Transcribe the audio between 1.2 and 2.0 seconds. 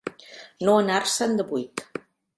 de buit.